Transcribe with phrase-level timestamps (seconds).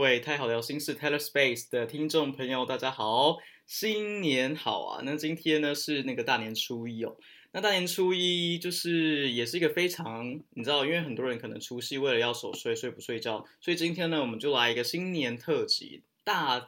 [0.00, 3.36] 位太好聊心事 Taylor Space 的听众朋友，大家好，
[3.66, 5.02] 新年好啊！
[5.04, 7.18] 那今天呢是那个大年初一哦。
[7.52, 16.66] 那大年初一就是也是一个非常，你知道，因为很多人可能除夕为了要守岁，睡不睡觉，所以今天呢我们就来一个新年特辑，大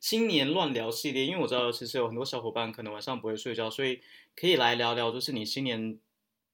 [0.00, 1.24] 新年乱聊系列。
[1.24, 4.00] 因为我知道其实有很多小伙伴可能晚上不会睡觉，所以
[4.34, 6.00] 可以来聊聊，就是你新年。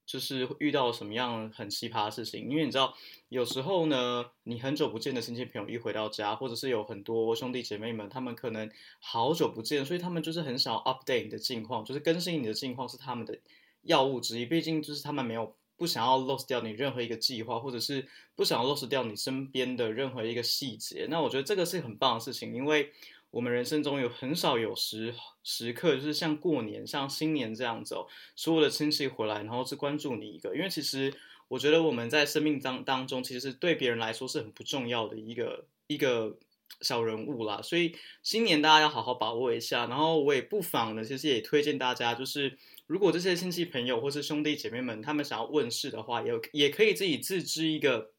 [0.09, 2.95] 就是遇到什么样很奇葩的事情，因为你知道，
[3.29, 13.39] 有时候呢，你很久不见的亲戚朋友一回到家，或者是有很多兄弟姐妹们，他们可能好久不见，所以他们就是很想 update 你的近况，就是更新你的近况是他们的
[13.83, 14.47] 要务之一。
[14.47, 21.07] 毕竟就是他们没有不想要 lose 掉你任何一个计划，或者是不想要 lose 掉你身边的任何一个细节。
[21.11, 22.91] 那我觉得这个是很棒的事情，因为。
[23.31, 30.55] 我们人生中有很少有时时刻，就是像过年、像新年这样子哦，所有的亲戚回来，然后是关注你一个。
[30.57, 31.13] 因为其实
[31.49, 36.39] 我觉得我们在生命当当中，其实是对别人来说是很不重要的一个一个
[36.81, 37.61] 小人物啦。
[37.61, 39.87] 所以新年大家要好好把握一下。
[39.87, 42.57] 然后我也不妨呢，其实也推荐大家，就是
[42.87, 48.11] 如果这些亲戚朋友或是兄弟姐妹们，他们想要问世的话，也也可以自己自制一个。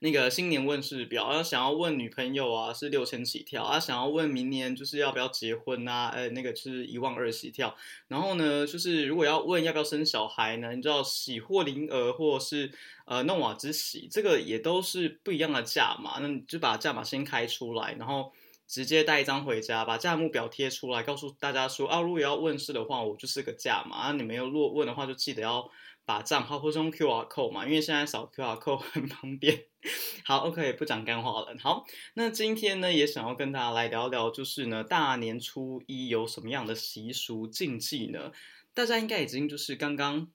[0.00, 7.74] 那个新年问世表，要想要问女朋友啊，是六千起跳；啊，想要问明年就是要不要结婚啊，呃，那个是一万二起跳。
[8.08, 12.70] 然后呢，就是如果要问要不要生小孩呢，你知道喜或灵儿，或是
[13.06, 16.18] 呃弄瓦之喜，这个也都是不一样的价码。
[16.20, 18.32] 那你就把价码先开出来，然后
[18.66, 23.96] 直接带一张回家，把价目表贴出来，告诉大家说啊，如果要问世的话，我就是个价码。
[23.96, 25.70] 啊，你们要若问的话，就记得要。
[26.04, 29.64] 把账号或是用 QR code 嘛，因为现在扫 QR code 很方便。
[30.24, 31.54] 好，OK，不讲干话了。
[31.60, 31.84] 好，
[32.14, 38.32] 那今天呢，也想要跟大家来聊聊，就是呢，大年初一有什么样的习俗禁忌呢？
[38.72, 40.28] 大家应该已经就是刚刚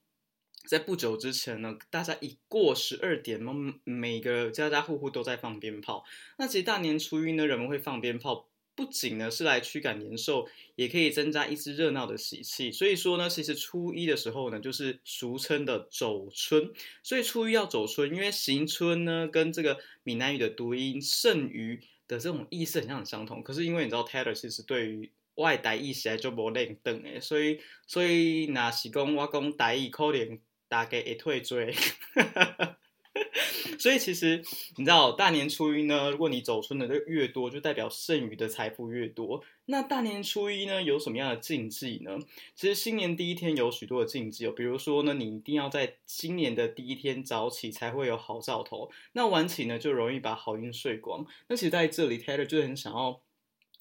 [0.66, 3.54] 在不久之前呢，大家一过十二点嘛，
[3.84, 6.04] 每个家家户户都在放鞭炮。
[6.38, 8.49] 那其实大年初一呢，人们会放鞭炮。
[8.80, 12.72] 不仅呢是来驱赶年兽，也可以增加一丝热闹的喜气。
[12.72, 16.72] 所以说呢，其实初一的时候呢，就是俗称的走春。
[17.04, 23.44] 所以初一要走春，因为行春呢跟这个闽南语的读音剩余的这种意思很像很相同。
[23.44, 31.76] 可是因为你知道 Taylor 其实对于外台意思来就无认等诶，所以所以那是讲我讲台语可能大概会退追。
[33.80, 34.44] 所以其实
[34.76, 39.44] 你知道，大年初一呢，如果你走春的越多，就代表剩余的财富越多。
[39.66, 42.18] 那大年初一呢，有什么样的禁忌呢？
[42.56, 51.26] 其实新年第一天有许多的禁忌哦，比如说呢，你一定要在新年的第一天早起才会有好兆头，那晚起呢就容易把好运睡光。
[51.48, 53.22] 那其实在这里，Taylor 就很想要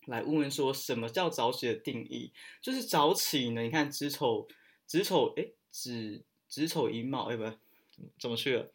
[0.06, 2.32] 来问问说，什么叫早起的定义？
[2.60, 4.46] 就是早起呢，你看子丑
[4.86, 7.44] 子丑哎子子丑寅卯哎不
[8.18, 8.70] 怎么去了？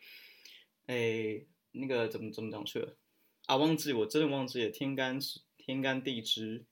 [0.88, 2.98] 哎，那个怎么怎么讲去了
[3.46, 3.56] 啊？
[3.56, 4.70] 忘记，我真的忘记了。
[4.70, 5.18] 天干
[5.58, 6.66] 天干地支，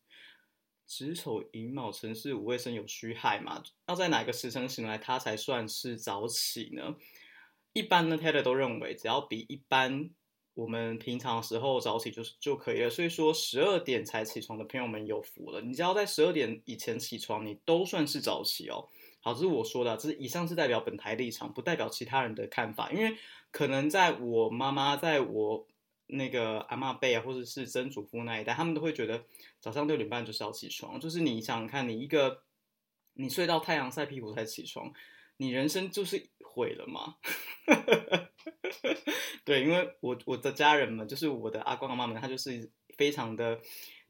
[0.86, 6.96] 子丑寅卯辰巳午未申酉戌亥嘛，要在哪个时辰醒来，它才算是早起呢？
[7.74, 10.10] 一般呢，Taylor 都认为，只要比一般
[10.54, 12.90] 我们平常时候早起就是就可以了。
[12.90, 15.62] 所以说，十二点才起床的朋友们有福了。
[15.62, 18.90] 你只要在十二点以前起床，你都算是早起哦。
[19.22, 23.16] 好，这是我说的，这是以上是代表本台立场，不代表其他人的看法，因为。
[23.54, 25.68] 可能在我妈妈，在我
[26.08, 29.26] 那个阿妈辈啊，或者是曾祖父那一代，他们都会觉得
[29.60, 30.98] 早上六点半就是要起床。
[30.98, 32.44] 就是你想看，你一个
[33.16, 34.94] 你睡到太阳晒屁股才起床，
[35.36, 37.18] 你人生就是毁了吗？
[39.44, 43.60] 对，因为我我的家人们，就是我的阿公阿妈们，他就是非常的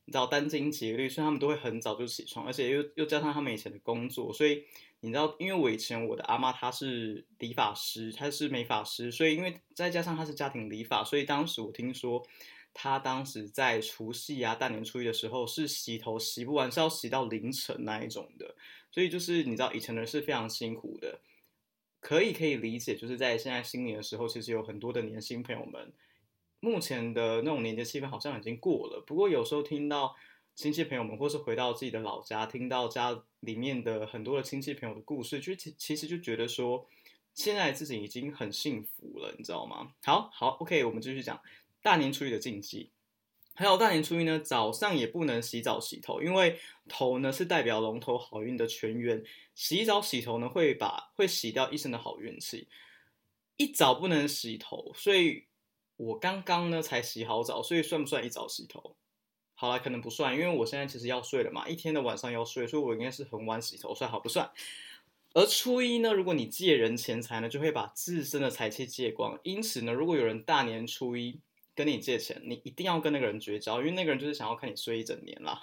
[0.06, 4.64] 你知道殚精竭虑，所以他们都会很早就起床，而且又又加上他们以前的工作，所以。
[5.04, 12.24] 你知道，因为我以前我的阿妈她是理发师，她是美发师，所以因为再加上她是家庭理发，所以当时我听说，
[12.72, 18.54] 她当时在除夕啊、大年初一的时候是洗头洗不完，是要洗到凌晨那一种的。
[18.92, 21.20] 所以就是你知道，以前的人是非常辛苦的，
[22.00, 22.96] 可以可以理解。
[22.96, 25.92] 就是在现在新年的时候，其实有很多的年轻朋友们，
[26.62, 29.04] 目前的那种年节气氛好像已经过了。
[29.06, 30.16] 不过有时候听到。
[30.54, 36.86] 亲戚朋友们，或是回到自己的老家，听到家里面的很多的亲戚朋友的故事，就其其实就觉得说，
[37.34, 39.94] 现在自己已经很幸福了，你知道吗？
[40.04, 41.42] 好好，OK，我们继续讲
[41.82, 42.92] 大年初一的禁忌。
[43.56, 46.60] 还有大年初一呢，早上也不能洗澡洗头，因为
[46.90, 49.24] 头呢是代表龙头好运的泉源，
[49.56, 52.68] 洗澡洗头呢会把会洗掉一身的好运气。
[53.56, 55.46] 一早不能洗头，所以
[56.02, 58.96] 我刚刚呢才洗好澡，所以算不算一早洗头？
[59.54, 64.50] 好了，可能不算，因为我现在其实要睡了嘛，一天的晚上要睡，所以我应该是很晚洗头，算好不算？
[65.34, 69.40] 而初一呢，如果你借人钱财呢，就会把自身的财气借光。
[69.44, 71.40] 因此呢，如果有人大年初一
[71.84, 75.60] 跟你借钱，你一定要跟那个人绝交，因为那个人就是想要看你睡一整年啦，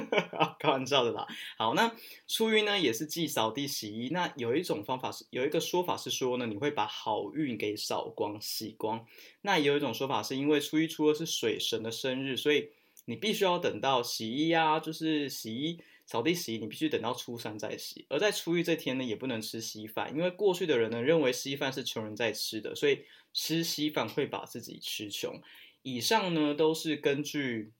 [0.60, 1.26] 开玩笑的啦。
[1.56, 1.90] 好，那
[2.28, 9.06] 初一呢也是祭扫地洗衣，那有一种方法是，有一个说法是说呢，你会把好运给扫光、洗光。
[9.40, 12.68] 那也有一种说法是因为初一、初二是水神的生日，所以
[13.06, 15.78] 你必须要等到洗衣啊，就是洗衣。
[16.04, 18.04] 扫地洗衣，你必须等到初三再洗。
[18.10, 25.40] 而在初一这天呢，也不能吃稀饭，因为过去的人呢认为稀饭是穷人在吃的，所以吃稀饭会把自己吃穷。
[25.82, 27.72] 以上呢都是根据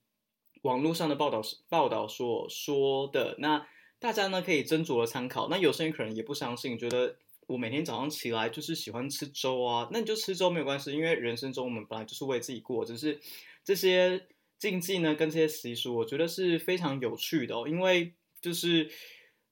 [0.62, 3.66] 网络上的报道报道所说的，那
[3.98, 5.48] 大家呢可以斟酌的参考。
[5.48, 7.16] 那有些人可能也不相信，觉得
[7.46, 13.20] 我每天早上起来就是喜欢吃粥啊，那你就吃粥没有关系，因为人生中我们本来就是为自己过，只是
[13.64, 14.26] 这些
[14.58, 18.12] 禁忌呢跟这些习俗，我觉得是非常有趣的哦，因为。
[18.42, 18.90] 就是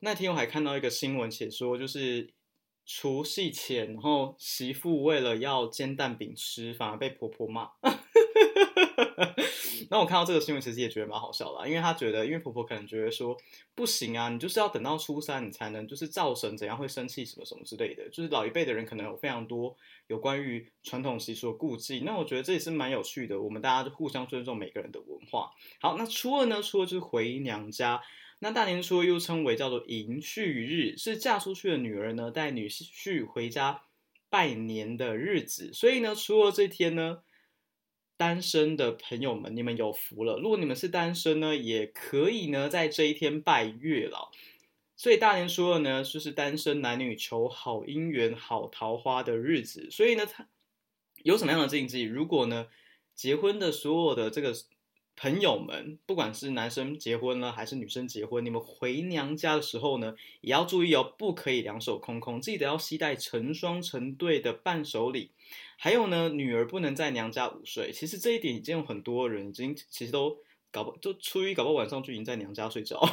[0.01, 2.29] 那天我还看到一个新闻，写说就是
[2.85, 7.71] 除夕前，然后媳妇为了要煎蛋饼吃，反而被婆婆骂。
[9.91, 13.37] 那我看到这个新闻，其实也觉得蛮好笑的，因为她觉得，因为婆婆可能觉得说
[13.75, 19.77] 不行啊，你就是要等到初三，你才能就是造神怎样会生气什么什么之类的，就是老一辈的人可能有非常多
[20.07, 22.01] 有关于传统习俗的顾忌。
[22.01, 25.51] 那我觉得这也是蛮有趣的，我们大家就互相尊重每个人的文化。
[25.81, 26.63] 好，那初二呢？
[26.63, 28.01] 初二就是回娘家。
[28.43, 33.83] 那大年初二又称为叫做迎婿日，是嫁出去的女儿呢带女婿回家
[34.31, 35.73] 拜年的日子。
[35.75, 37.19] 所以呢，初二这天呢，
[38.21, 40.37] 单身的朋友们，你们有福了。
[40.37, 44.31] 如果你们是单身呢，也可以呢在这一天拜月老。
[44.95, 49.91] 所以大年初二呢，就是单身男女求好姻缘、好桃花的日子。
[49.91, 50.47] 所以呢，他
[51.23, 52.03] 有什么样的禁忌？
[52.03, 52.67] 如果呢，
[53.15, 54.55] 结婚的所有的这个。
[55.23, 65.33] 朋友们，不管是男生结婚了还是女生结婚，你们回娘家的时候呢，也要注意哦，不可以两手空空，记得要携带成双成对的伴手礼。
[65.77, 67.93] 还有呢，女儿不能在娘家午睡。
[67.93, 70.39] 其实这一点已经有很多人已经其实都
[70.71, 73.07] 搞不，就初一搞不好晚上就已经在娘家睡着。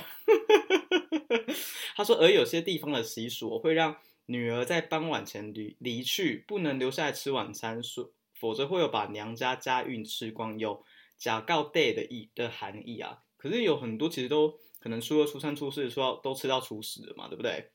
[1.98, 8.10] 他说，而有些地方的习俗会让女儿在傍晚前离离去，不能留下来吃晚餐，说
[8.40, 10.86] 否则会有把娘家家运吃光哟。
[11.18, 17.72] 假告 day 的意的含义啊，可是有很多其实都可能初二、初三、初四说都吃到初十了嘛，对不对？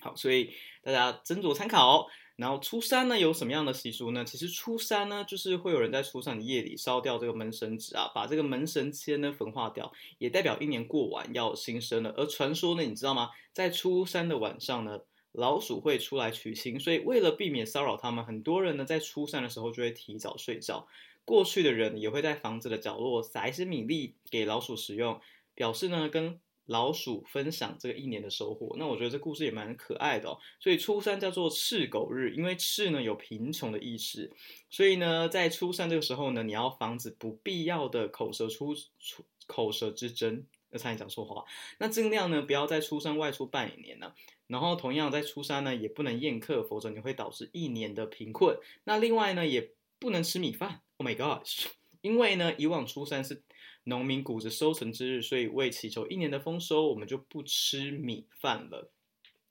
[0.00, 0.52] 好，所以
[0.82, 2.08] 大家斟酌参考。
[2.36, 4.24] 然后初三呢有什么样的习俗呢？
[4.24, 12.14] 其实初三呢就是会有人在初三的夜里烧掉这个门神纸啊，把这个门神签呢焚化掉，也代表一年过完要新生了。
[12.16, 13.28] 而传说呢，你知道吗？
[13.52, 15.00] 在初三的晚上呢，
[15.32, 20.88] 老鼠会出来娶亲，所以为了避免骚扰他们，很多人呢在初三的时候就会提早睡觉。
[21.24, 25.20] 过去的人也会在房子的角落撒一些米粒给老鼠食用，
[25.54, 28.76] 表示呢跟老鼠分享这个一年的收获。
[28.78, 30.38] 那我觉得这故事也蛮可爱的哦。
[30.60, 34.30] 所以初三叫做赤狗日，因为赤呢有贫穷的意思，
[34.68, 41.44] 所以呢在初三这个时候呢，你要防止不必要的口舌出出口舌之争，那差点讲错话。
[41.78, 44.12] 那尽量呢不要在初三外出拜年呢。
[44.46, 48.56] 然后同样在初三呢也不能宴客，否则你会导致一年的贫困。
[48.84, 49.70] 那另外呢也
[50.00, 50.80] 不能吃米饭。
[50.96, 51.66] Oh my gosh！
[52.00, 53.42] 因为呢，以往初三是
[53.84, 58.90] 农民谷子收成之日，所以为祈求一年的丰收，我们就不吃米饭了。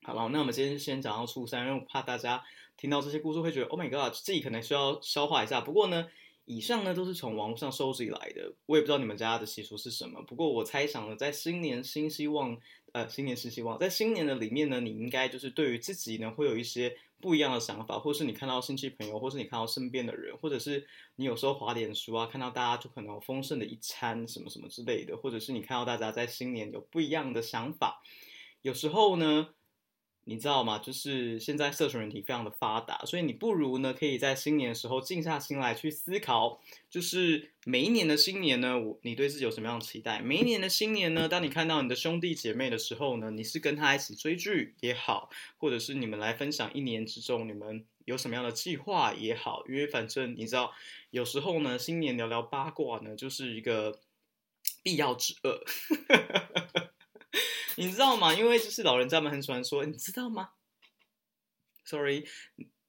[0.02, 2.44] 好了，那我们今天先讲到初三，因为怕大家
[2.76, 5.62] 听到这些故事会觉得 Oh my god，自己可能需要消化一下。
[5.62, 6.08] 不过呢，
[6.50, 10.20] 以上呢都是从网络上收集来的，我也不知道你们家的习俗是什么。
[10.24, 12.58] 不过我猜想呢，在新年新希望，
[12.92, 16.98] 呃，新年新希望，在新年的里面呢，你应该就是对于自己呢会有一些。
[17.22, 20.88] 不一样的想法，或是你看到亲戚朋友，或是你看到身边的人，或者是
[21.18, 28.02] 你有时候滑脸书啊，看到大家就可能有丰盛的一餐什么什么之类的，或者是你看到大家在新年有不一样的想法，
[28.62, 29.50] 有时候呢。
[30.30, 30.78] 你知道吗？
[30.78, 40.22] 就是现在社群人体非常的发达，所以你不如呢，可以在新年的时候静下心来去思考，就是每一年的新年呢，我你对自己有什么样的期待？
[40.22, 50.72] 每一年的新年呢，当你看到你的兄弟姐妹的时候呢，你是跟他一起追剧也好，或者是你们来分享一年之中你们有什么样的计划也好，因为反正你知道，
[51.10, 54.00] 有时候呢，新年聊聊八卦呢，就是一个
[54.84, 55.64] 必要之恶。
[57.80, 58.34] 你知道吗？
[58.34, 60.50] 因为就是老人家们很喜欢说，你知道吗
[61.86, 62.26] ？Sorry，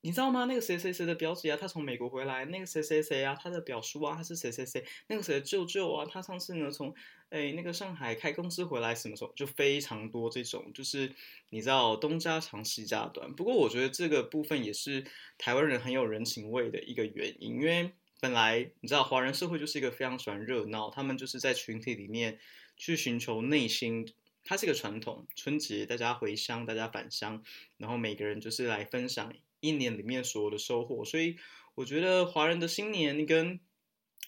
[0.01, 0.47] 你知道吗？
[0.47, 2.45] 那个谁谁谁的表姐啊，她从美国回来。
[2.47, 4.85] 那个谁谁谁啊，他的表叔啊，他是谁谁谁。
[5.07, 6.93] 那个谁的舅舅啊，他上次呢从
[7.29, 9.33] 哎那个上海开公司回来，什么时候？
[9.37, 11.15] 就非常多这种，就是
[11.51, 13.33] 你知道东家长西家短。
[13.37, 15.05] 不过我觉得这个部分也是
[15.39, 22.41] 台湾人很有人情味的一个原因，因为本来你知道华人社会就是一个非常喜欢热闹，他们就是在群体里面
[22.77, 24.13] 去寻求内心。
[24.45, 27.43] 它是一个传统，春节大家回乡，大家返乡，
[27.77, 31.05] 然后每个人就是来分享一年里面所有的收获。
[31.05, 31.37] 所以
[31.75, 33.61] 我觉得华人的新年跟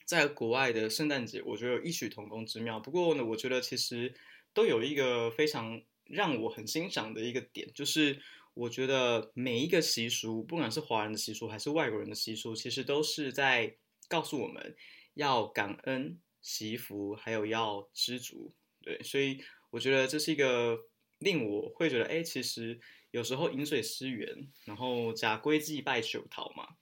[0.04, 2.78] 在国外的圣诞节，我觉得有异曲同工之妙。
[2.78, 4.14] 不过呢，我觉得其实
[4.52, 8.20] 都有一个非常让我很欣赏的一个点，就是
[8.54, 13.76] 我觉得每一个习俗，不管是华人的习俗还是外国人的习俗，其实都是在
[14.08, 14.76] 告诉我们
[15.14, 18.52] 要感恩、祈福，还有要知足。
[18.82, 19.42] 对，所以
[19.72, 20.78] 我觉得这是一个
[21.18, 22.78] 令我会觉得，哎，其实
[23.10, 26.76] 有时候饮水思源，然后假归祭拜寿桃嘛。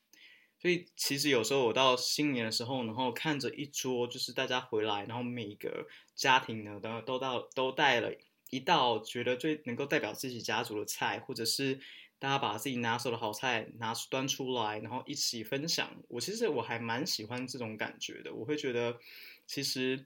[0.59, 8.13] 所以其实有时候我到新年的时候，然后看着一桌就是大家回来，然后每一个家庭呢都都到都带了
[8.51, 11.81] 一道觉得最能够代表自己家族的菜，或者是
[12.19, 15.97] 大家把自己拿手的好菜拿出端出来，然后一起分享。
[16.09, 18.99] 我其实我还蛮喜欢这种感觉的，我会觉得
[19.47, 20.05] 其实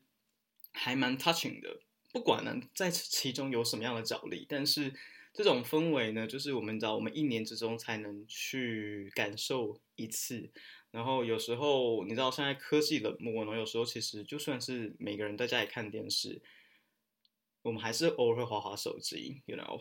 [0.73, 1.81] 还蛮 touching 的，
[2.15, 4.95] 不管呢在其中有什么样的角力，但是。
[5.37, 10.49] 这种氛围呢，就是我们知道，我们一年之中才能去感受一次。
[10.93, 16.41] 然后有时候你知道，现在科技冷漠，然后有时候其实就算是每个人在家里看电视，
[17.63, 19.81] 我们还是偶尔会划划手机，you know？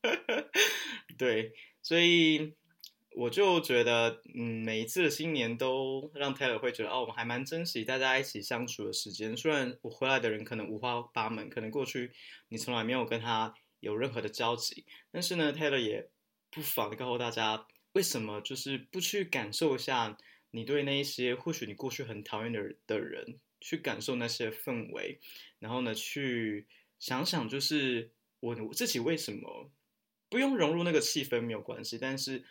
[1.18, 1.52] 对，
[1.82, 2.54] 所以
[3.14, 9.36] 我就觉得，嗯，每一次的新年都让 Taylor 会觉得，哦，我们还蛮珍惜大家一起相处的时间。
[9.36, 12.12] 虽然我回来的人可能五花八门，可能过去
[12.48, 13.54] 你从来没有跟他。
[13.82, 16.08] 有任何的交集，但是呢，Taylor 也
[16.52, 20.16] 不妨的告诉大家，为什么就是不去感受一下
[20.52, 25.18] 你对那一些或许你过去很讨厌的的人，去感受那些氛围，
[25.58, 26.68] 然后呢，去
[27.00, 29.68] 想想就是我我自己为什么
[30.28, 32.44] 不用融入那个气氛没有关系，但是。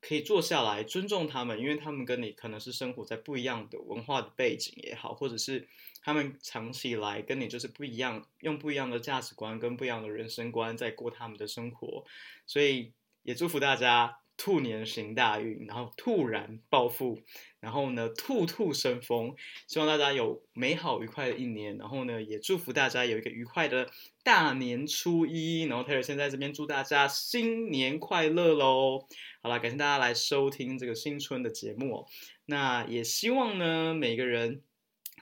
[0.00, 5.68] 可以坐下来尊重他们，因为他们跟你可能是生活在不一样的文化的背景也好，或者是
[6.02, 12.04] 他们长期以来跟你就是不一样，用不一样的价值观跟不一样的人生观在过他们的生活，
[12.46, 14.18] 所以也祝福大家。
[14.38, 17.20] 兔年行大运，然后突然暴富，
[17.60, 19.34] 然后呢，兔兔生风，
[19.66, 23.90] 希望大家有美好愉快的一年，然后呢，也祝福大家有一个愉快的
[24.22, 29.06] 大年初一，然后 Taylor 先在这边祝大家新年快乐喽！
[29.42, 32.06] 好了，感谢大家来收听这个新春的节目，
[32.46, 34.62] 那也希望呢，每个人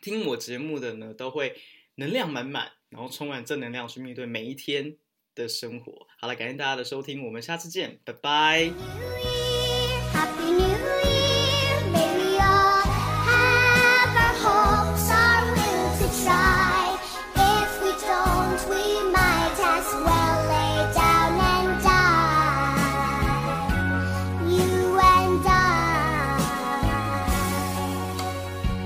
[0.03, 1.57] 听我节目的呢，都会
[1.95, 4.99] 能量满满，然后充满正能量去面对每一天。
[5.37, 9.16] 的生活，好了，感谢大家的收听，我们下次见，拜拜。